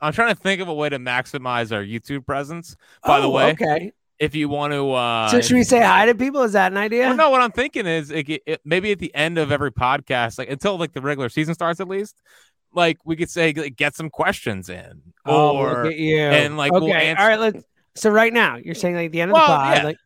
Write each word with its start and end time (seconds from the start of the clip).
I'm 0.00 0.12
trying 0.12 0.34
to 0.34 0.40
think 0.40 0.60
of 0.60 0.68
a 0.68 0.74
way 0.74 0.88
to 0.88 0.98
maximize 0.98 1.72
our 1.72 1.82
YouTube 1.82 2.26
presence. 2.26 2.76
By 3.04 3.18
oh, 3.18 3.22
the 3.22 3.28
way, 3.30 3.50
okay. 3.52 3.92
if 4.18 4.34
you 4.34 4.48
want 4.48 4.72
to, 4.72 4.92
uh, 4.92 5.28
So 5.28 5.40
should 5.40 5.54
we 5.54 5.64
say 5.64 5.80
hi 5.80 6.06
to 6.06 6.14
people? 6.14 6.42
Is 6.42 6.52
that 6.52 6.72
an 6.72 6.78
idea? 6.78 7.06
Well, 7.08 7.16
no, 7.16 7.30
what 7.30 7.40
I'm 7.40 7.52
thinking 7.52 7.86
is 7.86 8.10
it, 8.10 8.28
it, 8.46 8.60
maybe 8.64 8.92
at 8.92 8.98
the 8.98 9.14
end 9.14 9.38
of 9.38 9.50
every 9.50 9.72
podcast, 9.72 10.38
like 10.38 10.50
until 10.50 10.76
like 10.78 10.92
the 10.92 11.00
regular 11.00 11.28
season 11.28 11.54
starts 11.54 11.80
at 11.80 11.88
least, 11.88 12.20
like 12.72 12.98
we 13.04 13.16
could 13.16 13.30
say 13.30 13.52
like, 13.54 13.76
get 13.76 13.94
some 13.94 14.10
questions 14.10 14.68
in, 14.68 15.02
Oh, 15.24 15.56
or 15.56 15.84
look 15.84 15.92
at 15.92 15.98
you. 15.98 16.18
and, 16.18 16.56
like, 16.56 16.72
okay, 16.72 16.84
we'll 16.84 16.94
answer- 16.94 17.22
all 17.22 17.28
right. 17.28 17.40
Let's. 17.40 17.64
So 17.94 18.10
right 18.10 18.32
now, 18.32 18.56
you're 18.56 18.74
saying 18.74 18.94
like 18.94 19.10
the 19.12 19.22
end 19.22 19.30
of 19.30 19.36
Well, 19.36 19.46
the 19.46 19.54
pod, 19.54 19.76
yeah. 19.78 19.82
like 19.84 19.96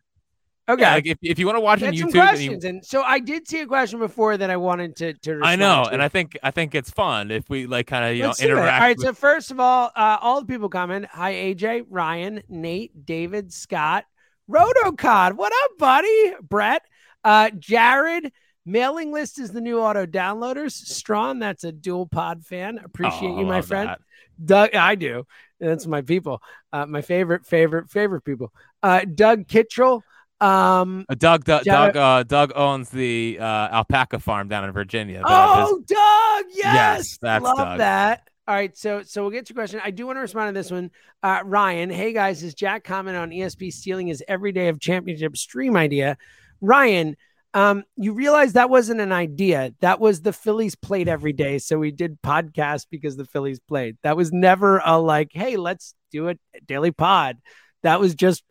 okay. 0.69 0.81
yeah, 0.81 0.93
like 0.93 1.05
if, 1.07 1.17
if 1.21 1.39
you 1.39 1.45
want 1.45 1.55
to 1.57 1.61
watch 1.61 1.81
on 1.83 1.91
Get 1.91 1.99
YouTube, 1.99 2.03
and 2.05 2.13
you, 2.15 2.21
questions, 2.21 2.65
and 2.65 2.85
so 2.85 3.01
I 3.03 3.19
did 3.19 3.47
see 3.47 3.61
a 3.61 3.65
question 3.65 3.99
before 3.99 4.37
that 4.37 4.49
I 4.49 4.57
wanted 4.57 4.95
to 4.97 5.13
to. 5.13 5.39
I 5.43 5.55
know, 5.55 5.83
to. 5.85 5.91
and 5.91 6.01
I 6.01 6.07
think 6.09 6.37
I 6.43 6.51
think 6.51 6.75
it's 6.75 6.89
fun 6.89 7.31
if 7.31 7.49
we 7.49 7.65
like 7.67 7.87
kind 7.87 8.05
of 8.05 8.15
you 8.15 8.23
Let's 8.25 8.41
know 8.41 8.47
interact. 8.47 8.73
All 8.81 8.87
right. 8.87 8.97
with- 8.97 9.05
So 9.07 9.13
first 9.13 9.51
of 9.51 9.59
all, 9.59 9.91
uh, 9.95 10.17
all 10.21 10.41
the 10.41 10.47
people 10.47 10.69
comment. 10.69 11.05
Hi, 11.11 11.33
AJ, 11.33 11.85
Ryan, 11.89 12.41
Nate, 12.49 13.05
David, 13.05 13.51
Scott, 13.53 14.05
Rotocod. 14.49 15.33
What 15.37 15.51
up, 15.65 15.77
buddy? 15.77 16.33
Brett, 16.41 16.83
uh, 17.23 17.49
Jared. 17.57 18.31
Mailing 18.63 19.11
list 19.11 19.39
is 19.39 19.51
the 19.51 19.59
new 19.61 19.79
auto 19.79 20.05
downloaders. 20.05 20.73
Strawn, 20.73 21.39
that's 21.39 21.63
a 21.63 21.71
dual 21.71 22.05
pod 22.05 22.45
fan. 22.45 22.79
Appreciate 22.83 23.29
Oh, 23.29 23.39
you, 23.39 23.45
my 23.47 23.61
friend. 23.61 23.89
that. 23.89 24.01
Doug, 24.43 24.75
I 24.75 24.93
do. 24.93 25.25
That's 25.59 25.87
my 25.87 26.01
people. 26.03 26.43
Uh, 26.71 26.85
my 26.85 27.01
favorite, 27.01 27.45
favorite, 27.47 27.89
favorite 27.89 28.21
people. 28.21 28.53
Uh, 28.83 29.01
Doug 29.01 29.47
Kittrell. 29.47 30.01
Um, 30.41 31.05
Uh, 31.07 31.15
Doug, 31.15 31.43
Doug, 31.45 31.63
Doug, 31.63 31.95
uh, 31.95 32.23
Doug 32.23 32.51
owns 32.55 32.89
the 32.89 33.37
uh, 33.39 33.43
alpaca 33.43 34.19
farm 34.19 34.47
down 34.47 34.63
in 34.65 34.71
Virginia. 34.71 35.21
oh, 35.23 35.77
Doug, 35.85 36.45
yes, 36.53 36.73
Yes, 36.73 37.17
that's 37.21 37.43
love 37.43 37.57
Doug. 37.57 37.77
that. 37.79 38.27
All 38.47 38.55
right, 38.55 38.75
so 38.75 39.03
so 39.03 39.21
we'll 39.21 39.31
get 39.31 39.45
to 39.45 39.53
your 39.53 39.61
question. 39.61 39.79
I 39.83 39.91
do 39.91 40.07
want 40.07 40.17
to 40.17 40.21
respond 40.21 40.49
to 40.53 40.59
this 40.59 40.71
one. 40.71 40.89
Uh, 41.21 41.41
Ryan, 41.45 41.89
hey 41.91 42.11
guys, 42.11 42.41
is 42.43 42.55
Jack 42.55 42.83
comment 42.83 43.15
on 43.15 43.29
ESP 43.29 43.71
stealing 43.71 44.07
his 44.07 44.23
everyday 44.27 44.67
of 44.67 44.79
championship 44.79 45.37
stream 45.37 45.77
idea? 45.77 46.17
Ryan, 46.59 47.15
um, 47.53 47.83
you 47.95 48.13
realize 48.13 48.53
that 48.53 48.69
wasn't 48.69 48.99
an 48.99 49.11
idea. 49.11 49.73
That 49.81 49.99
was 49.99 50.21
the 50.21 50.33
Phillies 50.33 50.75
played 50.75 51.07
every 51.07 51.33
day, 51.33 51.59
so 51.59 51.77
we 51.77 51.91
did 51.91 52.19
podcast 52.21 52.87
because 52.89 53.15
the 53.15 53.25
Phillies 53.25 53.59
played. 53.59 53.97
That 54.01 54.17
was 54.17 54.33
never 54.33 54.81
a 54.83 54.97
like, 54.99 55.29
hey, 55.33 55.55
let's 55.55 55.93
do 56.11 56.29
a 56.29 56.35
daily 56.65 56.91
pod. 56.91 57.37
That 57.83 57.99
was 57.99 58.15
just 58.15 58.43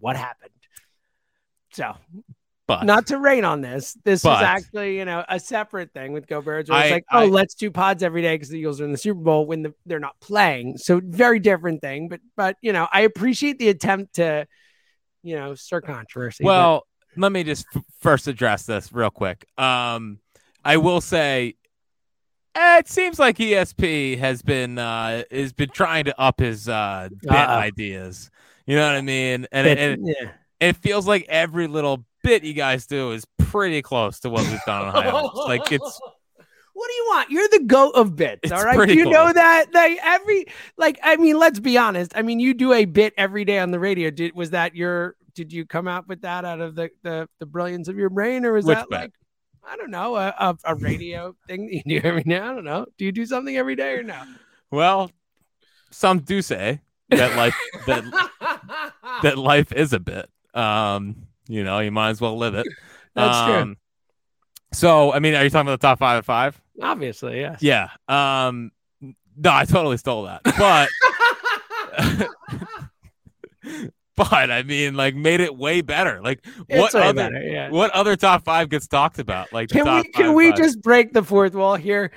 what 0.00 0.16
happened. 0.16 0.50
So 1.78 1.96
but 2.66 2.84
not 2.84 3.06
to 3.06 3.16
rain 3.18 3.44
on 3.46 3.62
this. 3.62 3.96
This 4.04 4.22
But- 4.22 4.42
actually, 4.42 4.98
you 4.98 5.06
know, 5.06 5.24
a 5.26 5.40
separate 5.40 5.94
thing 5.94 6.12
with 6.12 6.26
Go 6.26 6.42
Birds. 6.42 6.68
Where 6.68 6.78
it's 6.80 6.90
I- 6.90 6.94
like, 6.96 7.04
oh, 7.10 7.18
I- 7.20 7.24
let's 7.26 7.54
do 7.54 7.70
pods 7.70 8.02
every 8.02 8.20
day 8.20 8.34
because 8.34 8.50
the 8.50 8.58
Eagles 8.58 8.80
are 8.80 8.84
in 8.84 8.92
the 8.92 8.98
Super 8.98 9.20
Bowl 9.20 9.46
when 9.46 9.62
the, 9.62 9.74
they're 9.86 9.98
not 9.98 10.20
playing. 10.20 10.76
So 10.76 11.00
very 11.02 11.38
different 11.40 11.80
thing. 11.80 12.08
But 12.08 12.20
but 12.36 12.56
you 12.60 12.72
know, 12.74 12.86
I 12.92 13.02
appreciate 13.02 13.58
the 13.58 13.68
attempt 13.70 14.16
to, 14.16 14.46
you 15.22 15.36
know, 15.36 15.54
stir 15.54 15.80
controversy. 15.80 16.44
but- 16.44 16.48
Well, 16.48 16.86
let 17.16 17.32
me 17.32 17.42
just 17.42 17.64
f- 17.74 17.82
first 18.00 18.28
address 18.28 18.66
this 18.66 18.92
real 18.92 19.10
quick. 19.10 19.46
Um, 19.56 20.18
I 20.62 20.76
will 20.76 21.00
say, 21.00 21.54
eh, 22.54 22.78
it 22.80 22.88
seems 22.88 23.18
like 23.18 23.38
ESP 23.38 24.18
has 24.18 24.42
been 24.42 24.78
uh 24.78 25.22
has 25.30 25.54
been 25.54 25.70
trying 25.70 26.04
to 26.04 26.20
up 26.20 26.40
his 26.40 26.68
uh 26.68 27.08
bit 27.22 27.30
ideas. 27.32 28.30
You 28.66 28.76
know 28.76 28.86
what 28.86 28.96
I 28.96 29.00
mean? 29.00 29.46
And, 29.52 29.66
but- 29.66 29.78
and 29.78 30.06
yeah. 30.06 30.32
It 30.60 30.76
feels 30.76 31.06
like 31.06 31.26
every 31.28 31.66
little 31.66 32.04
bit 32.22 32.44
you 32.44 32.52
guys 32.52 32.86
do 32.86 33.12
is 33.12 33.24
pretty 33.38 33.82
close 33.82 34.20
to 34.20 34.30
what 34.30 34.46
we've 34.48 34.64
done 34.66 34.86
on 34.86 34.92
High 34.92 35.10
Hopes. 35.10 35.38
Like 35.38 35.70
it's 35.72 36.00
What 36.74 36.88
do 36.88 36.94
you 36.94 37.04
want? 37.08 37.30
You're 37.30 37.48
the 37.48 37.64
goat 37.66 37.92
of 37.94 38.16
bits, 38.16 38.40
It's 38.44 38.52
all 38.52 38.64
right? 38.64 38.76
pretty 38.76 38.94
You 38.94 39.04
know 39.10 39.32
that 39.32 39.72
like 39.72 39.98
every 40.02 40.46
like 40.76 40.98
I 41.02 41.16
mean, 41.16 41.38
let's 41.38 41.60
be 41.60 41.76
honest. 41.78 42.12
I 42.14 42.22
mean, 42.22 42.40
you 42.40 42.54
do 42.54 42.72
a 42.72 42.84
bit 42.84 43.14
every 43.16 43.44
day 43.44 43.58
on 43.58 43.70
the 43.70 43.78
radio. 43.78 44.10
Did 44.10 44.34
was 44.34 44.50
that 44.50 44.74
your 44.74 45.16
did 45.34 45.52
you 45.52 45.64
come 45.66 45.86
out 45.86 46.08
with 46.08 46.22
that 46.22 46.44
out 46.44 46.60
of 46.60 46.74
the 46.74 46.90
the, 47.02 47.28
the 47.38 47.46
brilliance 47.46 47.88
of 47.88 47.96
your 47.96 48.10
brain 48.10 48.44
or 48.44 48.52
was 48.52 48.64
Which 48.64 48.76
that 48.76 48.90
bit? 48.90 49.00
like 49.00 49.12
I 49.70 49.76
don't 49.76 49.90
know, 49.90 50.16
a, 50.16 50.34
a, 50.38 50.56
a 50.64 50.74
radio 50.74 51.34
thing 51.46 51.66
that 51.66 51.74
you 51.74 52.00
do 52.00 52.06
every 52.06 52.22
now? 52.24 52.50
I 52.50 52.54
don't 52.54 52.64
know. 52.64 52.86
Do 52.96 53.04
you 53.04 53.12
do 53.12 53.26
something 53.26 53.56
every 53.56 53.76
day 53.76 53.94
or 53.94 54.02
no? 54.02 54.20
well, 54.70 55.10
some 55.90 56.20
do 56.20 56.42
say 56.42 56.80
that 57.10 57.36
life 57.36 57.54
that 57.86 58.04
that 59.22 59.36
life 59.38 59.72
is 59.72 59.92
a 59.92 60.00
bit. 60.00 60.28
Um, 60.58 61.26
you 61.48 61.64
know, 61.64 61.78
you 61.78 61.90
might 61.90 62.10
as 62.10 62.20
well 62.20 62.36
live 62.36 62.54
it. 62.54 62.66
That's 63.14 63.46
true. 63.46 63.54
Um, 63.62 63.76
So, 64.72 65.12
I 65.12 65.18
mean, 65.18 65.34
are 65.34 65.42
you 65.44 65.50
talking 65.50 65.68
about 65.68 65.80
the 65.80 65.86
top 65.86 65.98
five 65.98 66.18
at 66.18 66.24
five? 66.24 66.60
Obviously, 66.82 67.40
yes. 67.40 67.62
Yeah. 67.62 67.88
Um, 68.08 68.70
no, 69.00 69.52
I 69.52 69.64
totally 69.64 69.96
stole 69.96 70.24
that, 70.24 70.42
but 70.44 70.88
but 74.16 74.50
I 74.50 74.62
mean, 74.64 74.94
like, 74.94 75.14
made 75.14 75.40
it 75.40 75.56
way 75.56 75.80
better. 75.80 76.20
Like, 76.20 76.44
what 76.68 76.94
other 76.94 77.14
better, 77.14 77.40
yeah. 77.42 77.70
what 77.70 77.90
other 77.92 78.16
top 78.16 78.44
five 78.44 78.68
gets 78.68 78.86
talked 78.88 79.18
about? 79.18 79.52
Like, 79.52 79.70
Can 79.70 79.84
we 79.84 80.02
can 80.10 80.34
we 80.34 80.50
five. 80.50 80.58
just 80.58 80.82
break 80.82 81.12
the 81.12 81.22
fourth 81.22 81.54
wall 81.54 81.76
here? 81.76 82.10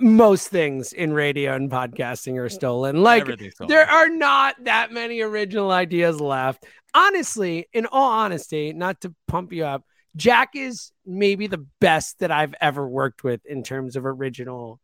Most 0.00 0.48
things 0.48 0.92
in 0.92 1.12
radio 1.12 1.54
and 1.54 1.70
podcasting 1.70 2.38
are 2.38 2.48
stolen. 2.48 3.02
Like 3.02 3.24
stolen. 3.24 3.68
there 3.68 3.88
are 3.88 4.08
not 4.08 4.56
that 4.64 4.92
many 4.92 5.20
original 5.20 5.70
ideas 5.70 6.20
left. 6.20 6.64
Honestly, 6.94 7.68
in 7.72 7.86
all 7.86 8.10
honesty, 8.12 8.72
not 8.72 9.00
to 9.02 9.14
pump 9.26 9.52
you 9.52 9.64
up, 9.64 9.84
Jack 10.16 10.50
is 10.54 10.92
maybe 11.06 11.46
the 11.46 11.64
best 11.80 12.18
that 12.20 12.30
I've 12.30 12.54
ever 12.60 12.86
worked 12.88 13.24
with 13.24 13.44
in 13.46 13.62
terms 13.62 13.96
of 13.96 14.06
original 14.06 14.80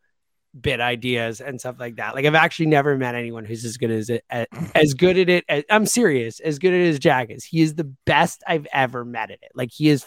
bit 0.59 0.81
ideas 0.81 1.41
and 1.41 1.59
stuff 1.59 1.77
like 1.81 1.97
that. 1.97 2.15
Like 2.15 2.25
I've 2.25 2.35
actually 2.35 2.67
never 2.67 2.97
met 2.97 3.15
anyone 3.15 3.45
who's 3.45 3.65
as 3.65 3.77
good 3.77 3.91
as 3.91 4.11
it 4.11 4.25
as, 4.31 4.47
as 4.75 4.95
good 4.95 5.19
at 5.19 5.29
it. 5.29 5.45
As, 5.49 5.65
I'm 5.69 5.87
serious, 5.87 6.41
as 6.41 6.59
good 6.59 6.73
at 6.73 6.81
it 6.81 6.89
as 6.89 6.99
Jack 6.99 7.31
is. 7.31 7.45
He 7.45 7.61
is 7.61 7.75
the 7.75 7.93
best 8.07 8.43
I've 8.47 8.67
ever 8.73 9.05
met 9.05 9.31
at 9.31 9.39
it. 9.43 9.51
Like 9.55 9.71
he 9.73 9.89
is 9.89 10.05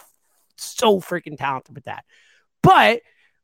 so 0.56 1.00
freaking 1.00 1.38
talented 1.38 1.76
with 1.76 1.86
that. 1.86 2.06
But 2.64 3.02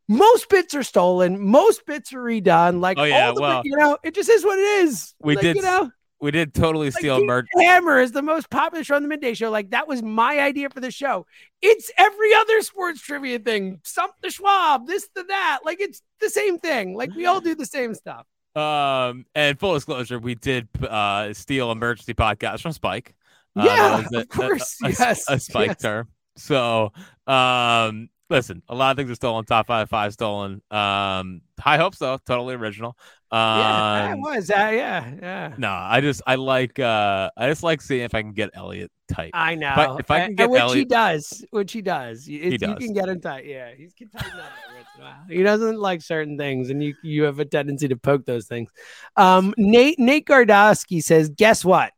most 0.07 0.49
bits 0.49 0.73
are 0.75 0.83
stolen. 0.83 1.39
Most 1.39 1.85
bits 1.85 2.13
are 2.13 2.21
redone. 2.21 2.79
Like, 2.81 2.97
Oh, 2.97 3.03
yeah, 3.03 3.27
all 3.27 3.35
the, 3.35 3.41
well- 3.41 3.61
you 3.65 3.75
know, 3.77 3.97
it 4.03 4.13
just 4.15 4.29
is 4.29 4.43
what 4.43 4.57
it 4.59 4.85
is. 4.85 5.13
We 5.21 5.35
Like, 5.35 5.43
did 5.43 5.55
you 5.57 5.61
know, 5.61 5.91
we 6.21 6.31
did 6.31 6.53
totally 6.53 6.87
like, 6.87 6.99
steal 6.99 7.25
merch. 7.25 7.47
Hammer 7.57 7.99
is 7.99 8.13
the 8.13 8.21
most 8.21 8.49
popular 8.49 8.83
show 8.83 8.95
on 8.95 9.01
the 9.03 9.09
midday 9.09 9.33
show. 9.33 9.49
Like, 9.51 9.71
that 9.71 9.87
was 9.89 10.01
my 10.01 10.39
idea 10.39 10.69
for 10.69 10.79
the 10.79 10.89
show. 10.91 11.25
It's 11.61 11.91
every 11.97 12.33
other 12.33 12.61
sports 12.61 13.01
trivia 13.01 13.39
thing. 13.39 13.81
Stump 13.83 14.13
the 14.21 14.29
Schwab, 14.29 14.87
this, 14.87 15.09
the 15.15 15.23
that. 15.25 15.59
Like, 15.65 15.81
it's 15.81 16.01
the 16.21 16.29
same 16.29 16.59
thing. 16.59 16.95
Like, 16.95 17.13
we 17.13 17.25
all 17.25 17.41
do 17.41 17.55
the 17.55 17.65
same 17.65 17.93
stuff. 17.93 18.25
Um, 18.55 19.25
and 19.35 19.59
full 19.59 19.73
disclosure, 19.73 20.19
we 20.19 20.35
did 20.35 20.67
uh 20.87 21.33
steal 21.33 21.71
emergency 21.71 22.13
podcast 22.13 22.61
from 22.61 22.71
Spike. 22.71 23.15
Uh, 23.55 23.63
Yeah, 23.65 23.97
was 23.97 24.13
of 24.13 24.29
course, 24.29 24.77
a, 24.83 24.85
a- 24.85 24.89
yes, 24.91 25.25
a 25.27 25.39
Spike 25.39 25.67
yes. 25.69 25.81
term. 25.81 26.07
So, 26.37 26.93
um, 27.27 28.09
listen, 28.33 28.61
a 28.67 28.75
lot 28.75 28.91
of 28.91 28.97
things 28.97 29.09
are 29.11 29.15
stolen. 29.15 29.45
Top 29.45 29.67
five, 29.67 29.87
five 29.89 30.11
stolen. 30.11 30.61
Um, 30.71 31.41
high 31.59 31.77
hopes 31.77 31.99
though, 31.99 32.17
totally 32.25 32.55
original. 32.55 32.97
yeah, 33.31 34.09
it 34.09 34.13
Um, 34.13 34.21
was. 34.21 34.49
Uh, 34.49 34.55
yeah, 34.73 35.13
yeah. 35.21 35.53
no, 35.57 35.69
I 35.69 36.01
just 36.01 36.21
I 36.27 36.35
like 36.35 36.77
uh 36.79 37.29
I 37.37 37.47
just 37.47 37.63
like 37.63 37.81
seeing 37.81 38.01
if 38.03 38.13
I 38.13 38.21
can 38.21 38.33
get 38.33 38.49
Elliot 38.53 38.91
tight. 39.07 39.31
I 39.33 39.55
know. 39.55 39.67
I- 39.69 39.97
if 39.99 40.11
I 40.11 40.19
can 40.25 40.35
get 40.35 40.43
and 40.45 40.51
which 40.51 40.73
he 40.73 40.85
does, 40.85 41.45
which 41.51 41.71
he 41.71 41.81
does, 41.81 42.27
It's- 42.27 42.51
you 42.51 42.57
does. 42.57 42.77
can 42.79 42.93
get 42.93 43.07
him 43.07 43.21
tight. 43.21 43.45
Yeah, 43.45 43.69
he's 43.77 43.93
can 43.93 44.09
tighten 44.09 44.39
up 44.39 44.45
every 44.67 44.77
once 44.77 44.87
in 44.95 45.01
a 45.01 45.05
while. 45.05 45.15
He 45.29 45.43
doesn't 45.43 45.79
like 45.79 46.01
certain 46.01 46.37
things, 46.37 46.69
and 46.69 46.83
you 46.83 46.95
you 47.03 47.23
have 47.23 47.39
a 47.39 47.45
tendency 47.45 47.87
to 47.87 47.95
poke 47.95 48.25
those 48.25 48.47
things. 48.47 48.69
Um, 49.15 49.53
Nate 49.57 49.99
Nate 49.99 50.25
Gardowski 50.25 51.01
says, 51.01 51.29
"Guess 51.29 51.63
what? 51.63 51.91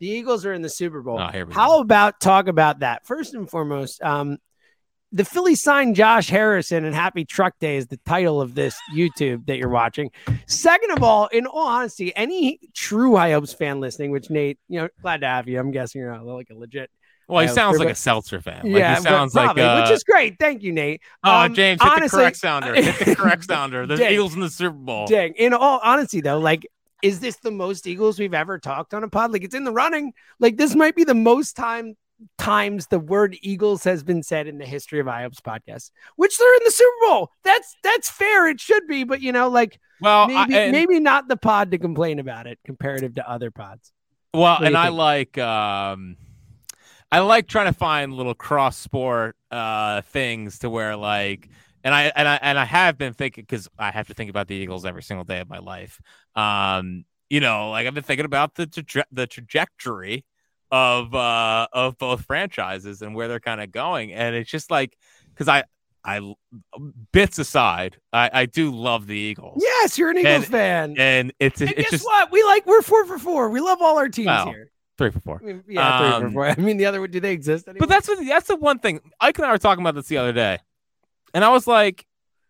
The 0.00 0.08
Eagles 0.08 0.44
are 0.44 0.52
in 0.52 0.62
the 0.62 0.68
Super 0.68 1.00
Bowl. 1.00 1.20
Oh, 1.20 1.30
How 1.52 1.68
go. 1.76 1.80
about 1.80 2.18
talk 2.20 2.48
about 2.48 2.80
that 2.80 3.06
first 3.06 3.34
and 3.34 3.48
foremost? 3.48 4.02
Um, 4.02 4.38
the 5.12 5.24
Phillies 5.24 5.62
signed 5.62 5.94
Josh 5.94 6.28
Harrison, 6.28 6.84
and 6.84 6.94
Happy 6.94 7.24
Truck 7.24 7.58
Day 7.58 7.76
is 7.76 7.86
the 7.86 7.98
title 7.98 8.40
of 8.40 8.54
this 8.54 8.74
YouTube 8.94 9.46
that 9.46 9.58
you're 9.58 9.68
watching. 9.68 10.10
Second 10.46 10.90
of 10.92 11.02
all, 11.02 11.26
in 11.28 11.46
all 11.46 11.66
honesty, 11.68 12.14
any 12.16 12.58
true 12.74 13.16
High 13.16 13.32
Hopes 13.32 13.52
fan 13.52 13.80
listening, 13.80 14.10
which 14.10 14.30
Nate, 14.30 14.58
you 14.68 14.80
know, 14.80 14.88
glad 15.02 15.20
to 15.20 15.26
have 15.26 15.48
you. 15.48 15.60
I'm 15.60 15.70
guessing 15.70 16.00
you're 16.00 16.12
not 16.14 16.24
like 16.24 16.48
a 16.50 16.54
legit 16.54 16.90
Well, 17.28 17.42
he 17.46 17.48
sounds 17.52 17.78
like 17.78 17.90
a 17.90 17.94
seltzer 17.94 18.40
fan. 18.40 18.62
Like, 18.64 18.78
yeah, 18.80 18.96
he 18.96 19.02
sounds 19.02 19.34
but 19.34 19.56
like 19.56 19.58
uh, 19.58 19.82
which 19.82 19.90
is 19.94 20.02
great. 20.02 20.38
Thank 20.38 20.62
you, 20.62 20.72
Nate. 20.72 21.02
Oh, 21.22 21.30
Um, 21.42 21.54
James, 21.54 21.82
hit 21.82 21.90
honestly- 21.90 22.16
the 22.18 22.22
correct 22.22 22.36
sounder. 22.38 22.74
Hit 22.74 23.04
the 23.06 23.16
correct 23.16 23.44
sounder. 23.44 23.86
The 23.86 23.96
Dang. 23.98 24.12
Eagles 24.14 24.34
in 24.34 24.40
the 24.40 24.50
Super 24.50 24.70
Bowl. 24.76 25.06
Dang. 25.06 25.34
In 25.34 25.52
all 25.52 25.80
honesty, 25.82 26.20
though, 26.22 26.38
like, 26.38 26.66
is 27.02 27.18
this 27.20 27.36
the 27.38 27.50
most 27.50 27.86
Eagles 27.86 28.18
we've 28.18 28.32
ever 28.32 28.58
talked 28.58 28.94
on 28.94 29.02
a 29.04 29.08
pod? 29.08 29.32
Like, 29.32 29.42
it's 29.44 29.54
in 29.54 29.64
the 29.64 29.72
running. 29.72 30.12
Like, 30.38 30.56
this 30.56 30.74
might 30.74 30.94
be 30.94 31.04
the 31.04 31.14
most 31.14 31.56
time 31.56 31.96
times 32.38 32.86
the 32.88 32.98
word 32.98 33.36
Eagles 33.42 33.84
has 33.84 34.02
been 34.02 34.22
said 34.22 34.46
in 34.46 34.58
the 34.58 34.64
history 34.64 35.00
of 35.00 35.06
High 35.06 35.22
Hopes 35.22 35.40
podcast, 35.40 35.90
which 36.16 36.36
they're 36.38 36.54
in 36.56 36.64
the 36.64 36.70
Super 36.70 37.06
Bowl. 37.06 37.30
That's 37.44 37.76
that's 37.82 38.10
fair. 38.10 38.48
It 38.48 38.60
should 38.60 38.86
be, 38.86 39.04
but 39.04 39.20
you 39.20 39.32
know, 39.32 39.48
like 39.48 39.78
Well, 40.00 40.28
maybe 40.28 40.58
I, 40.58 40.70
maybe 40.70 41.00
not 41.00 41.28
the 41.28 41.36
pod 41.36 41.70
to 41.72 41.78
complain 41.78 42.18
about 42.18 42.46
it 42.46 42.58
comparative 42.64 43.14
to 43.16 43.28
other 43.28 43.50
pods. 43.50 43.92
Well, 44.34 44.58
and 44.62 44.70
you 44.70 44.76
I 44.76 44.88
like 44.88 45.38
um 45.38 46.16
I 47.10 47.20
like 47.20 47.46
trying 47.46 47.66
to 47.66 47.78
find 47.78 48.14
little 48.14 48.34
cross 48.34 48.76
sport 48.76 49.36
uh 49.50 50.02
things 50.02 50.60
to 50.60 50.70
where 50.70 50.96
like 50.96 51.48
and 51.84 51.94
I 51.94 52.12
and 52.14 52.28
I 52.28 52.38
and 52.40 52.58
I 52.58 52.64
have 52.64 52.96
been 52.96 53.12
thinking 53.12 53.42
because 53.42 53.68
I 53.78 53.90
have 53.90 54.08
to 54.08 54.14
think 54.14 54.30
about 54.30 54.48
the 54.48 54.54
Eagles 54.54 54.84
every 54.84 55.02
single 55.02 55.24
day 55.24 55.40
of 55.40 55.48
my 55.48 55.58
life. 55.58 56.00
Um 56.34 57.04
you 57.28 57.40
know, 57.40 57.70
like 57.70 57.86
I've 57.86 57.94
been 57.94 58.02
thinking 58.02 58.26
about 58.26 58.56
the 58.56 58.66
traje- 58.66 59.04
the 59.10 59.26
trajectory 59.26 60.24
of 60.72 61.14
uh 61.14 61.68
of 61.72 61.96
both 61.98 62.24
franchises 62.24 63.02
and 63.02 63.14
where 63.14 63.28
they're 63.28 63.38
kind 63.38 63.60
of 63.60 63.70
going, 63.70 64.12
and 64.12 64.34
it's 64.34 64.50
just 64.50 64.70
like 64.70 64.96
because 65.28 65.46
I 65.46 65.62
I 66.04 66.34
bits 67.12 67.38
aside, 67.38 67.98
I 68.12 68.30
I 68.32 68.46
do 68.46 68.72
love 68.74 69.06
the 69.06 69.14
Eagles. 69.16 69.62
Yes, 69.64 69.98
you're 69.98 70.10
an 70.10 70.18
Eagles 70.18 70.34
And- 70.36 70.46
fan. 70.46 70.94
And 70.98 71.32
it's 71.38 71.60
And 71.60 71.70
it's 71.70 71.82
guess 71.82 71.90
just 71.90 72.04
what? 72.04 72.32
We 72.32 72.42
like 72.42 72.66
we're 72.66 72.82
four 72.82 73.04
for 73.06 73.18
four. 73.18 73.50
We 73.50 73.60
love 73.60 73.78
all 73.80 73.98
our 73.98 74.08
teams 74.08 74.26
Well, 74.26 74.46
here. 74.46 74.70
three 74.98 75.10
for 75.10 75.20
four. 75.20 75.40
I 75.42 75.46
mean, 75.46 75.62
yeah, 75.68 75.98
three 76.00 76.20
for 76.20 76.26
Um, 76.26 76.32
four. 76.32 76.46
I 76.48 76.54
mean, 76.56 76.78
the 76.78 76.86
other 76.86 77.00
one, 77.00 77.10
do 77.10 77.20
they 77.20 77.32
exist 77.32 77.68
anymore? 77.68 77.80
But 77.80 77.88
that's 77.90 78.08
what 78.08 78.18
that's 78.26 78.48
the 78.48 78.56
one 78.56 78.78
thing. 78.80 79.00
Ike 79.20 79.38
and 79.38 79.46
I 79.46 79.52
were 79.52 79.58
talking 79.58 79.82
about 79.84 79.94
this 79.94 80.08
the 80.08 80.16
other 80.16 80.32
day, 80.32 80.58
and 81.34 81.44
I 81.44 81.50
was 81.50 81.66
like, 81.66 82.06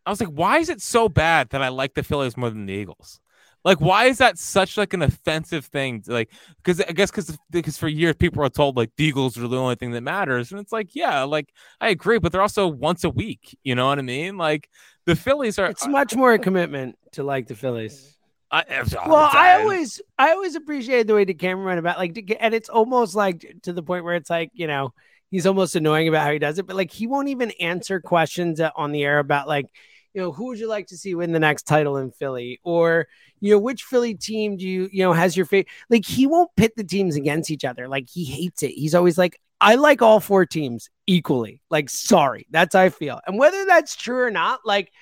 I 0.07 0.11
was 0.11 0.21
like, 0.21 0.31
why 0.31 0.59
is 0.59 0.69
it 0.71 0.81
so 0.81 1.09
bad 1.09 1.51
that 1.51 1.61
I 1.63 1.69
like 1.69 1.95
the 1.95 2.03
Phillies 2.03 2.37
more 2.37 2.49
than 2.51 2.67
the 2.67 2.73
Eagles? 2.73 3.21
Like, 3.65 3.81
why 3.81 4.07
is 4.07 4.19
that 4.19 4.39
such 4.39 4.77
like 4.77 4.93
an 4.93 5.03
offensive 5.03 5.67
thing? 5.67 6.03
Like, 6.07 6.31
because 6.63 6.81
I 6.81 6.93
guess 6.93 7.11
because 7.11 7.37
because 7.51 7.79
for 7.79 7.89
years 7.89 8.17
people 8.17 8.43
are 8.43 8.49
told 8.49 8.77
like 8.77 8.91
the 8.97 9.05
Eagles 9.05 9.39
are 9.39 9.47
the 9.47 9.57
only 9.57 9.77
thing 9.77 9.93
that 9.93 10.03
matters, 10.03 10.51
and 10.51 10.61
it's 10.61 10.73
like, 10.73 10.95
yeah, 10.95 11.23
like 11.23 11.53
I 11.81 11.89
agree, 11.91 12.19
but 12.19 12.33
they're 12.33 12.43
also 12.43 12.67
once 12.67 13.05
a 13.05 13.11
week. 13.11 13.57
You 13.63 13.75
know 13.75 13.87
what 13.87 13.99
I 13.99 14.03
mean? 14.03 14.37
Like 14.37 14.69
the 15.07 15.17
Phillies 15.17 15.59
are. 15.59 15.67
it's 15.67 15.87
much 15.87 16.17
more 16.17 16.33
a 16.33 16.39
commitment 16.39 16.97
to 17.13 17.23
like 17.23 17.47
the 17.47 17.55
Phillies. 17.55 18.17
I, 18.53 18.85
Well, 19.07 19.31
I 19.33 19.61
always, 19.61 20.03
I 20.19 20.33
always 20.33 20.57
appreciate 20.57 21.07
the 21.07 21.15
way 21.15 21.25
Decameron 21.25 21.65
went 21.65 21.79
about 21.79 21.97
like, 21.97 22.15
to 22.15 22.35
and 22.37 22.53
it's 22.53 22.69
almost 22.69 23.15
like 23.15 23.47
to 23.63 23.73
the 23.73 23.83
point 23.83 24.05
where 24.05 24.15
it's 24.15 24.29
like, 24.29 24.51
you 24.53 24.67
know, 24.67 24.93
he's 25.31 25.47
almost 25.47 25.75
annoying 25.75 26.07
about 26.07 26.27
how 26.27 26.33
he 26.33 26.39
does 26.39 26.59
it, 26.59 26.67
but 26.67 26.77
like 26.77 26.91
he 26.91 27.07
won't 27.07 27.29
even 27.29 27.51
answer 27.53 27.99
questions 27.99 28.61
uh, 28.61 28.71
on 28.77 28.93
the 28.93 29.05
air 29.05 29.19
about 29.19 29.49
like, 29.49 29.67
you 30.15 30.21
know, 30.21 30.33
who 30.33 30.47
would 30.47 30.59
you 30.59 30.69
like 30.69 30.87
to 30.89 30.97
see 30.97 31.15
win 31.15 31.33
the 31.33 31.41
next 31.41 31.65
title 31.65 31.97
in 31.97 32.11
Philly, 32.11 32.61
or 32.63 33.09
you 33.41 33.53
know, 33.53 33.59
which 33.59 33.83
Philly 33.85 34.15
team 34.15 34.57
do 34.57 34.67
you, 34.69 34.89
you 34.93 35.03
know, 35.03 35.13
has 35.13 35.37
your 35.37 35.47
favorite? 35.47 35.69
Like 35.89 36.05
he 36.05 36.27
won't 36.27 36.55
pit 36.57 36.73
the 36.77 36.85
teams 36.85 37.17
against 37.17 37.51
each 37.51 37.65
other. 37.65 37.89
Like 37.89 38.09
he 38.09 38.25
hates 38.25 38.63
it. 38.63 38.73
He's 38.73 38.95
always 38.95 39.19
like, 39.19 39.41
I 39.61 39.77
like 39.77 40.03
all 40.03 40.21
four 40.21 40.45
teams 40.47 40.91
equally. 41.07 41.61
Like, 41.71 41.89
sorry, 41.89 42.47
that's 42.51 42.75
how 42.75 42.83
I 42.83 42.91
feel, 42.91 43.21
and 43.27 43.39
whether 43.39 43.65
that's 43.67 43.97
true 43.97 44.19
or 44.19 44.31
not, 44.31 44.61
like 44.65 44.93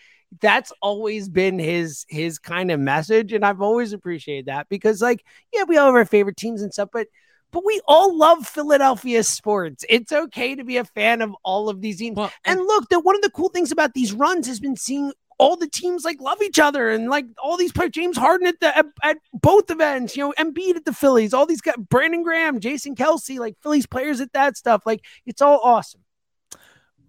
that's 0.40 0.72
always 0.80 1.28
been 1.28 1.58
his 1.58 2.06
his 2.08 2.38
kind 2.38 2.70
of 2.70 2.78
message 2.78 3.32
and 3.32 3.44
i've 3.44 3.60
always 3.60 3.92
appreciated 3.92 4.46
that 4.46 4.68
because 4.68 5.02
like 5.02 5.24
yeah 5.52 5.64
we 5.64 5.76
all 5.76 5.86
have 5.86 5.94
our 5.96 6.04
favorite 6.04 6.36
teams 6.36 6.62
and 6.62 6.72
stuff 6.72 6.88
but 6.92 7.08
but 7.50 7.64
we 7.64 7.80
all 7.86 8.16
love 8.16 8.46
philadelphia 8.46 9.22
sports 9.22 9.84
it's 9.88 10.12
okay 10.12 10.54
to 10.54 10.64
be 10.64 10.76
a 10.76 10.84
fan 10.84 11.22
of 11.22 11.34
all 11.42 11.68
of 11.68 11.80
these 11.80 11.98
teams 11.98 12.16
Well, 12.16 12.32
and 12.44 12.60
look 12.60 12.88
that 12.88 13.00
one 13.00 13.16
of 13.16 13.22
the 13.22 13.30
cool 13.30 13.48
things 13.48 13.72
about 13.72 13.94
these 13.94 14.12
runs 14.12 14.46
has 14.46 14.60
been 14.60 14.76
seeing 14.76 15.12
all 15.38 15.56
the 15.56 15.66
teams 15.68 16.04
like 16.04 16.20
love 16.20 16.42
each 16.42 16.58
other 16.58 16.90
and 16.90 17.08
like 17.08 17.24
all 17.42 17.56
these 17.56 17.72
players, 17.72 17.92
James 17.92 18.18
Harden 18.18 18.46
at 18.46 18.60
the 18.60 18.76
at, 18.76 18.84
at 19.02 19.16
both 19.32 19.70
events, 19.70 20.14
you 20.14 20.22
know, 20.22 20.34
Embiid 20.38 20.76
at 20.76 20.84
the 20.84 20.92
Phillies, 20.92 21.32
all 21.32 21.46
these 21.46 21.62
guys, 21.62 21.76
Brandon 21.88 22.22
Graham, 22.22 22.60
Jason 22.60 22.94
Kelce, 22.94 23.38
like 23.38 23.56
Phillies 23.62 23.86
players 23.86 24.20
at 24.20 24.34
that 24.34 24.58
stuff. 24.58 24.82
Like 24.84 25.02
it's 25.24 25.40
all 25.40 25.58
awesome. 25.64 26.02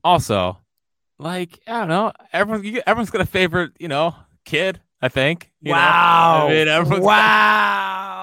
also 0.01 0.57
like 1.19 1.59
I 1.67 1.79
don't 1.79 1.89
know. 1.89 2.13
Everyone, 2.31 2.63
you, 2.63 2.81
everyone's 2.87 3.09
got 3.09 3.19
a 3.19 3.25
favorite, 3.25 3.73
you 3.79 3.89
know, 3.89 4.15
kid. 4.45 4.79
I 5.01 5.09
think. 5.09 5.51
you 5.61 5.71
know? 5.71 5.77
wow. 5.79 6.45
I 6.47 6.49
mean, 6.53 6.67
everyone's 6.67 7.03
got- 7.03 7.07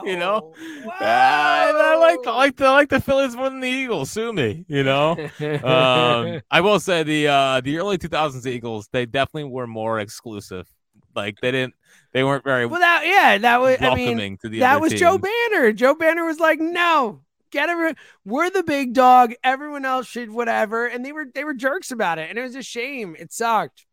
wow. 0.02 0.10
you 0.10 0.18
know? 0.18 0.54
Wow. 0.84 0.92
Ah, 1.00 1.68
I 1.68 1.96
like 1.96 2.26
I 2.26 2.36
like 2.36 2.56
the 2.56 2.64
I 2.64 2.70
like 2.70 2.88
the 2.88 3.00
Phillies 3.00 3.36
more 3.36 3.50
than 3.50 3.60
the 3.60 3.68
Eagles. 3.68 4.10
Sue 4.10 4.32
me, 4.32 4.64
you 4.68 4.82
know. 4.84 5.12
um, 5.40 6.40
I 6.50 6.60
will 6.60 6.80
say 6.80 7.02
the 7.02 7.28
uh, 7.28 7.60
the 7.60 7.78
early 7.78 7.98
2000s 7.98 8.46
Eagles 8.46 8.88
they 8.92 9.06
definitely 9.06 9.50
were 9.50 9.66
more 9.66 10.00
exclusive. 10.00 10.68
Like 11.14 11.36
they 11.40 11.50
didn't 11.50 11.74
they 12.12 12.24
weren't 12.24 12.44
very 12.44 12.66
well, 12.66 12.80
that 12.80 13.02
yeah, 13.04 13.38
that 13.38 13.60
was. 13.60 13.76
I 13.80 13.94
mean, 13.94 14.38
to 14.38 14.48
the 14.48 14.60
that 14.60 14.80
was 14.80 14.92
Joe. 14.94 15.18
Banner. 15.18 15.72
Joe 15.72 15.94
Banner 15.94 16.24
was 16.24 16.40
like, 16.40 16.58
no. 16.60 17.22
Get 17.50 17.70
every, 17.70 17.94
we're 18.26 18.50
the 18.50 18.62
big 18.62 18.92
dog. 18.92 19.32
Everyone 19.42 19.86
else 19.86 20.06
should 20.06 20.30
whatever, 20.30 20.86
and 20.86 21.04
they 21.04 21.12
were 21.12 21.26
they 21.34 21.44
were 21.44 21.54
jerks 21.54 21.90
about 21.90 22.18
it, 22.18 22.28
and 22.28 22.38
it 22.38 22.42
was 22.42 22.54
a 22.54 22.62
shame. 22.62 23.16
It 23.18 23.32
sucked. 23.32 23.86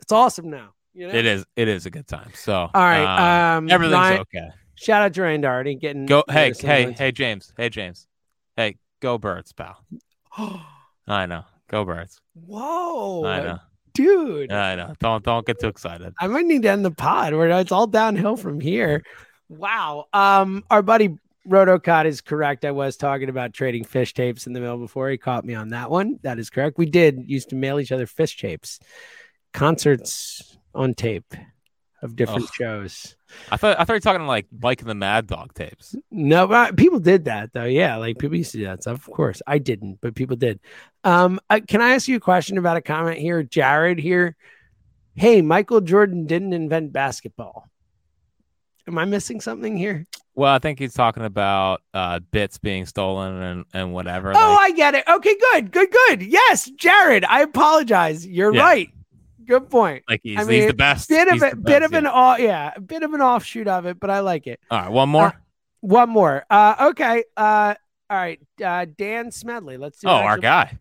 It's 0.00 0.12
awesome 0.12 0.48
now. 0.48 0.74
You 0.94 1.08
know. 1.08 1.14
It 1.14 1.26
is 1.26 1.44
it 1.56 1.68
is 1.68 1.86
a 1.86 1.90
good 1.90 2.06
time. 2.06 2.30
So 2.34 2.54
All 2.54 2.70
right. 2.74 3.54
um, 3.56 3.64
Um, 3.64 3.70
everything's 3.70 3.94
Ryan- 3.94 4.20
okay. 4.20 4.48
Shout 4.80 5.02
out 5.02 5.12
to 5.12 5.22
Ryan 5.22 5.42
Doherty 5.42 5.74
getting 5.74 6.06
Go 6.06 6.24
hey 6.26 6.44
noticed 6.46 6.62
hey 6.62 6.86
wins. 6.86 6.98
hey 6.98 7.12
James 7.12 7.52
hey 7.54 7.68
James 7.68 8.06
hey 8.56 8.76
go 9.00 9.18
birds 9.18 9.52
pal. 9.52 9.84
I 11.06 11.26
know 11.26 11.44
go 11.68 11.84
birds. 11.84 12.18
Whoa, 12.34 13.26
I 13.26 13.40
know 13.40 13.58
dude. 13.92 14.50
I 14.50 14.76
know. 14.76 14.94
Don't 14.98 15.22
don't 15.22 15.46
get 15.46 15.60
too 15.60 15.68
excited. 15.68 16.14
I 16.18 16.28
might 16.28 16.46
need 16.46 16.62
to 16.62 16.70
end 16.70 16.84
the 16.84 16.90
pod 16.90 17.34
where 17.34 17.50
it's 17.60 17.72
all 17.72 17.86
downhill 17.86 18.38
from 18.38 18.58
here. 18.58 19.04
Wow. 19.50 20.06
Um, 20.14 20.64
our 20.70 20.80
buddy 20.80 21.18
Rotocott 21.46 22.06
is 22.06 22.22
correct. 22.22 22.64
I 22.64 22.70
was 22.70 22.96
talking 22.96 23.28
about 23.28 23.52
trading 23.52 23.84
Phish 23.84 24.14
tapes 24.14 24.46
in 24.46 24.54
the 24.54 24.60
mail 24.60 24.78
before. 24.78 25.10
He 25.10 25.18
caught 25.18 25.44
me 25.44 25.54
on 25.54 25.68
that 25.70 25.90
one. 25.90 26.18
That 26.22 26.38
is 26.38 26.48
correct. 26.48 26.78
We 26.78 26.86
did 26.86 27.28
used 27.28 27.50
to 27.50 27.56
mail 27.56 27.80
each 27.80 27.92
other 27.92 28.06
Phish 28.06 28.38
tapes, 28.38 28.80
concerts 29.52 30.56
on 30.74 30.94
tape 30.94 31.34
of 32.02 32.16
different 32.16 32.48
shows. 32.54 33.14
I 33.50 33.56
thought 33.56 33.78
I 33.78 33.84
thought 33.84 33.92
you 33.92 33.96
were 33.96 34.00
talking 34.00 34.26
like 34.26 34.46
Mike 34.60 34.80
and 34.80 34.90
the 34.90 34.94
Mad 34.94 35.26
Dog 35.26 35.54
tapes. 35.54 35.94
No, 36.10 36.46
but 36.46 36.76
people 36.76 36.98
did 36.98 37.26
that 37.26 37.52
though. 37.52 37.64
Yeah, 37.64 37.96
like 37.96 38.18
people 38.18 38.36
used 38.36 38.52
to 38.52 38.58
do 38.58 38.64
that 38.64 38.82
stuff. 38.82 39.06
Of 39.06 39.12
course, 39.14 39.40
I 39.46 39.58
didn't, 39.58 39.98
but 40.00 40.14
people 40.14 40.36
did. 40.36 40.60
Um, 41.04 41.40
uh, 41.48 41.60
can 41.66 41.80
I 41.80 41.94
ask 41.94 42.08
you 42.08 42.16
a 42.16 42.20
question 42.20 42.58
about 42.58 42.76
a 42.76 42.82
comment 42.82 43.18
here, 43.18 43.42
Jared? 43.42 43.98
Here, 43.98 44.36
hey, 45.14 45.42
Michael 45.42 45.80
Jordan 45.80 46.26
didn't 46.26 46.52
invent 46.52 46.92
basketball. 46.92 47.68
Am 48.88 48.98
I 48.98 49.04
missing 49.04 49.40
something 49.40 49.76
here? 49.76 50.06
Well, 50.34 50.52
I 50.52 50.58
think 50.58 50.78
he's 50.78 50.94
talking 50.94 51.24
about 51.24 51.82
uh, 51.92 52.18
bits 52.18 52.58
being 52.58 52.86
stolen 52.86 53.34
and, 53.34 53.64
and 53.74 53.92
whatever. 53.92 54.30
Oh, 54.30 54.32
like- 54.32 54.72
I 54.72 54.74
get 54.74 54.94
it. 54.94 55.04
Okay, 55.06 55.36
good, 55.52 55.70
good, 55.70 55.90
good. 55.90 56.22
Yes, 56.22 56.68
Jared. 56.70 57.24
I 57.24 57.42
apologize. 57.42 58.26
You're 58.26 58.54
Yeah. 58.54 58.62
right. 58.62 58.90
Good 59.44 59.70
point. 59.70 60.04
Like 60.08 60.20
he's, 60.22 60.36
I 60.36 60.40
he's 60.40 60.48
mean, 60.48 60.66
the 60.68 60.74
best. 60.74 61.08
Bit 61.08 61.28
of 61.28 61.34
He's 61.34 61.42
it, 61.42 61.50
the 61.50 61.56
bit 61.56 61.80
best, 61.80 61.84
of 61.84 61.92
an 61.94 62.04
yeah. 62.04 62.10
off, 62.10 62.38
yeah, 62.38 62.72
a 62.76 62.80
bit 62.80 63.02
of 63.02 63.14
an 63.14 63.20
offshoot 63.20 63.68
of 63.68 63.86
it, 63.86 63.98
but 63.98 64.10
I 64.10 64.20
like 64.20 64.46
it. 64.46 64.60
All 64.70 64.80
right, 64.80 64.90
one 64.90 65.08
more. 65.08 65.34
One 65.80 66.10
more. 66.10 66.44
Uh, 66.50 66.88
okay. 66.90 67.24
Uh, 67.36 67.74
all 68.08 68.16
right. 68.16 68.40
Uh, 68.62 68.86
Dan 68.96 69.30
Smedley. 69.30 69.76
Let's 69.76 70.00
do 70.00 70.08
oh, 70.08 70.12
our 70.12 70.38
guy. 70.38 70.78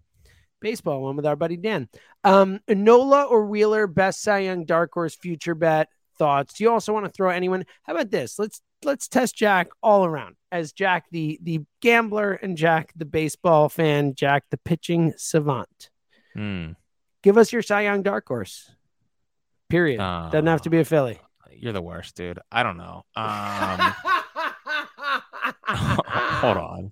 baseball 0.61 1.01
one 1.01 1.15
with 1.15 1.25
our 1.25 1.35
buddy 1.35 1.57
Dan. 1.57 1.88
Um, 2.23 2.59
Nola 2.67 3.23
or 3.23 3.45
Wheeler, 3.45 3.88
best 3.88 4.21
Cy 4.21 4.39
Young 4.39 4.65
dark 4.65 4.91
horse 4.94 5.15
future 5.15 5.56
bet. 5.56 5.89
Thoughts? 6.17 6.56
Do 6.56 6.65
you 6.65 6.71
also 6.71 6.91
want 6.91 7.06
to 7.06 7.11
throw 7.11 7.29
anyone? 7.29 7.65
How 7.83 7.94
about 7.94 8.11
this? 8.11 8.38
Let's 8.38 8.61
let's 8.83 9.07
test 9.07 9.35
Jack 9.35 9.69
all 9.81 10.06
around 10.06 10.35
as 10.51 10.73
Jack 10.73 11.06
the 11.11 11.39
the 11.42 11.61
gambler 11.81 12.33
and 12.33 12.57
Jack 12.57 12.92
the 12.95 13.06
baseball 13.06 13.69
fan, 13.69 14.16
Jack 14.16 14.44
the 14.51 14.57
pitching 14.57 15.13
savant. 15.16 15.89
Hmm. 16.33 16.71
Give 17.23 17.38
us 17.38 17.52
your 17.52 17.61
Cy 17.61 17.81
Young 17.83 18.02
dark 18.04 18.28
horse. 18.28 18.71
Period. 19.69 19.97
Doesn't 19.97 20.47
have 20.47 20.61
to 20.64 20.69
be 20.69 20.80
a 20.80 20.85
Philly. 20.85 21.19
You're 21.52 21.73
the 21.73 21.81
worst, 21.81 22.16
dude. 22.16 22.40
I 22.52 22.64
don't 22.64 22.78
know. 22.78 23.04
Um, 23.16 23.80
hold 25.68 26.57
on. 26.57 26.92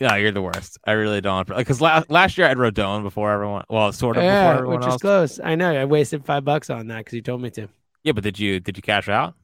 Yeah, 0.00 0.14
you're 0.16 0.30
the 0.32 0.42
worst. 0.42 0.78
I 0.86 0.92
really 0.92 1.20
don't. 1.20 1.46
Because 1.48 1.80
last 1.80 2.08
last 2.10 2.38
year 2.38 2.46
I 2.46 2.50
had 2.50 2.58
Rodon 2.58 3.02
before 3.02 3.32
everyone. 3.32 3.64
Well, 3.68 3.92
sort 3.92 4.16
of 4.16 4.22
Yeah, 4.22 4.44
before 4.52 4.58
everyone 4.58 4.80
which 4.80 4.88
is 4.94 5.00
close. 5.00 5.40
I 5.42 5.56
know. 5.56 5.72
I 5.74 5.84
wasted 5.84 6.24
five 6.24 6.44
bucks 6.44 6.70
on 6.70 6.86
that 6.88 6.98
because 6.98 7.14
you 7.14 7.22
told 7.22 7.42
me 7.42 7.50
to. 7.50 7.68
Yeah, 8.04 8.12
but 8.12 8.22
did 8.22 8.38
you 8.38 8.60
did 8.60 8.76
you 8.76 8.82
cash 8.82 9.08
out? 9.08 9.34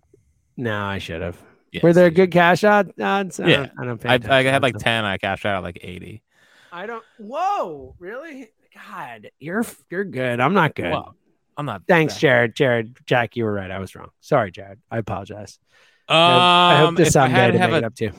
No, 0.56 0.80
I 0.84 0.98
should 0.98 1.20
have. 1.22 1.36
Yes, 1.72 1.82
Were 1.82 1.92
there 1.92 2.08
good 2.10 2.30
cash 2.30 2.62
out 2.62 2.88
odds? 3.00 3.40
I 3.40 3.48
Yeah. 3.48 3.56
don't, 3.56 3.72
I 3.80 3.84
don't 3.84 4.00
pay 4.00 4.08
I, 4.32 4.38
I 4.38 4.42
had 4.44 4.62
like 4.62 4.76
10. 4.78 5.04
I 5.04 5.18
cashed 5.18 5.44
out 5.44 5.56
at 5.56 5.62
like 5.64 5.78
80. 5.82 6.22
I 6.70 6.86
don't. 6.86 7.02
Whoa, 7.18 7.96
really? 7.98 8.50
God, 8.74 9.30
you're 9.38 9.64
you're 9.90 10.04
good. 10.04 10.40
I'm 10.40 10.54
not 10.54 10.74
good. 10.74 10.90
Well, 10.90 11.14
I'm 11.56 11.66
not. 11.66 11.82
Thanks, 11.86 12.16
Jared. 12.18 12.54
Jared, 12.56 12.96
Jack, 13.06 13.36
you 13.36 13.44
were 13.44 13.52
right. 13.52 13.70
I 13.70 13.78
was 13.78 13.94
wrong. 13.94 14.08
Sorry, 14.20 14.50
Jared. 14.50 14.80
I 14.90 14.98
apologize. 14.98 15.58
Um, 16.08 16.16
I 16.18 16.76
hope 16.80 16.96
this 16.96 17.14
I 17.16 17.28
sounded 17.28 17.36
had 17.36 17.52
to 17.52 17.58
make 17.58 17.78
it 17.78 17.84
up 17.84 17.94
to. 17.96 18.10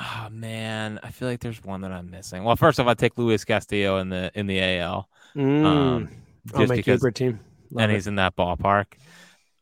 oh 0.00 0.28
man, 0.30 1.00
I 1.02 1.10
feel 1.10 1.28
like 1.28 1.40
there's 1.40 1.62
one 1.62 1.80
that 1.82 1.92
I'm 1.92 2.10
missing. 2.10 2.44
Well, 2.44 2.56
first 2.56 2.78
off, 2.80 2.86
I 2.86 2.94
take 2.94 3.16
Luis 3.16 3.44
Castillo 3.44 3.98
in 3.98 4.08
the 4.08 4.30
in 4.34 4.46
the 4.46 4.60
AL, 4.78 5.08
Mm, 5.36 5.64
um, 5.64 6.08
on 6.54 6.68
my 6.68 6.76
because, 6.76 6.98
keeper 6.98 7.10
team. 7.12 7.40
Love 7.70 7.82
and 7.84 7.92
it. 7.92 7.94
he's 7.94 8.06
in 8.08 8.16
that 8.16 8.34
ballpark. 8.36 8.86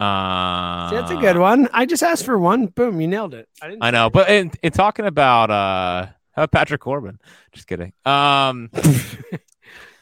Uh, 0.01 0.89
See, 0.91 0.97
that's 0.97 1.11
a 1.11 1.17
good 1.17 1.37
one. 1.37 1.69
I 1.73 1.85
just 1.85 2.03
asked 2.03 2.25
for 2.25 2.39
one. 2.39 2.67
Boom, 2.67 3.01
you 3.01 3.07
nailed 3.09 3.35
it. 3.35 3.49
I 3.61 3.69
didn't. 3.69 3.83
I 3.83 3.91
know, 3.91 4.09
but 4.11 4.31
in, 4.31 4.51
in 4.63 4.73
talking 4.73 5.05
about 5.07 5.51
uh, 5.51 6.07
how 6.33 6.47
Patrick 6.47 6.81
Corbin? 6.81 7.19
Just 7.53 7.67
kidding. 7.67 7.93
Um, 8.05 8.71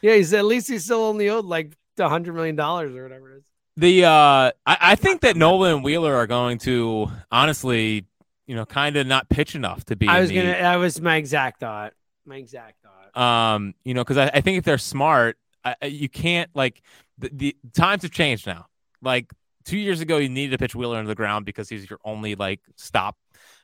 yeah, 0.06 0.14
he's 0.16 0.32
at 0.32 0.44
least 0.44 0.68
he's 0.68 0.84
still 0.84 1.02
only 1.02 1.28
owed 1.28 1.44
like 1.44 1.76
a 1.98 2.08
hundred 2.08 2.34
million 2.34 2.54
dollars 2.56 2.94
or 2.94 3.02
whatever 3.02 3.32
it 3.32 3.36
is. 3.38 3.42
the 3.76 4.04
uh, 4.04 4.10
I, 4.10 4.52
I 4.66 4.94
think 4.94 5.22
that 5.22 5.36
Nolan 5.36 5.75
and 5.76 5.84
Wheeler 5.84 6.14
are 6.14 6.26
going 6.26 6.58
to 6.58 7.10
honestly, 7.32 8.06
you 8.46 8.54
know, 8.54 8.64
kind 8.66 8.96
of 8.96 9.06
not 9.06 9.28
pitch 9.28 9.54
enough 9.54 9.84
to 9.86 9.96
be. 9.96 10.06
I 10.08 10.20
was 10.20 10.28
the- 10.28 10.36
gonna. 10.36 10.52
That 10.52 10.76
was 10.76 11.00
my 11.00 11.16
exact 11.16 11.60
thought. 11.60 11.92
My 12.25 12.36
exact 12.36 12.76
thought. 12.82 13.20
um 13.20 13.75
you 13.84 13.94
know 13.94 14.02
because 14.02 14.16
I, 14.18 14.26
I 14.34 14.40
think 14.40 14.58
if 14.58 14.64
they're 14.64 14.78
smart 14.78 15.38
I, 15.64 15.76
I- 15.80 15.86
you 15.86 16.08
can't 16.08 16.50
like 16.54 16.82
the, 17.18 17.30
the 17.32 17.56
times 17.72 18.02
have 18.02 18.10
changed 18.10 18.46
now 18.48 18.66
like 19.00 19.30
two 19.64 19.78
years 19.78 20.00
ago 20.00 20.18
you 20.18 20.28
needed 20.28 20.50
to 20.52 20.58
pitch 20.58 20.75
Wheeler 20.75 20.98
into 20.98 21.08
the 21.08 21.14
ground 21.14 21.46
because 21.46 21.68
he's 21.68 21.88
your 21.88 21.98
only 22.04 22.34
like 22.34 22.60
stop 22.76 23.16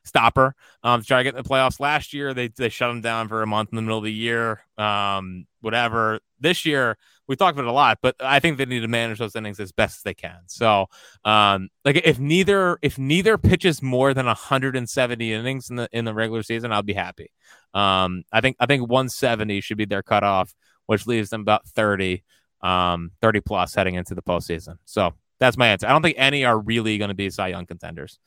stopper 0.04 0.54
um, 0.82 1.00
to 1.00 1.06
try 1.06 1.18
to 1.18 1.25
get 1.25 1.34
in 1.37 1.42
the 1.42 1.49
playoffs. 1.49 1.80
Last 1.80 2.12
year 2.12 2.34
they 2.34 2.49
they 2.49 2.68
shut 2.68 2.90
him 2.90 3.00
down 3.00 3.28
for 3.28 3.42
a 3.42 3.46
month 3.46 3.70
in 3.72 3.76
the 3.76 3.82
middle 3.82 3.99
of 3.99 4.04
the 4.04 4.12
year. 4.12 4.61
Um, 4.78 5.46
whatever. 5.61 6.20
This 6.42 6.66
year 6.66 6.96
we 7.28 7.37
talked 7.37 7.56
about 7.56 7.66
it 7.66 7.70
a 7.70 7.72
lot, 7.72 7.99
but 8.02 8.16
I 8.20 8.40
think 8.40 8.58
they 8.58 8.66
need 8.66 8.80
to 8.80 8.88
manage 8.88 9.18
those 9.18 9.37
innings 9.37 9.61
as 9.61 9.72
best 9.72 9.99
as 9.99 10.02
they 10.02 10.14
can. 10.14 10.40
So, 10.46 10.87
um, 11.25 11.68
like 11.84 12.00
if 12.04 12.18
neither 12.18 12.78
if 12.82 12.99
neither 12.99 13.38
pitches 13.38 13.80
more 13.80 14.12
than 14.12 14.26
170 14.26 15.32
innings 15.32 15.70
in 15.70 15.76
the 15.76 15.88
in 15.92 16.04
the 16.04 16.14
regular 16.14 16.42
season, 16.42 16.72
I'll 16.72 16.82
be 16.82 16.92
happy. 16.92 17.30
Um, 17.75 18.25
I 18.32 18.40
think 18.40 18.56
I 18.61 18.66
think 18.66 18.82
170 18.82 19.61
should 19.61 19.78
be 19.78 19.84
their 19.84 20.02
cutoff, 20.02 20.54
which 20.87 21.06
leaves 21.06 21.30
them 21.30 21.40
about 21.40 21.66
30, 21.68 22.22
um, 22.61 23.12
30 23.22 23.40
plus 23.40 23.75
heading 23.75 23.94
into 23.94 24.14
the 24.14 24.22
postseason. 24.22 24.76
So 24.84 25.14
that's 25.38 25.56
my 25.56 25.68
answer. 25.68 25.87
I 25.87 25.90
don't 25.90 26.02
think 26.02 26.16
any 26.18 26.44
are 26.44 26.58
really 26.58 26.99
going 26.99 27.08
to 27.08 27.14
be 27.14 27.30
Cy 27.30 27.49
Young 27.49 27.66
contenders. 27.66 28.18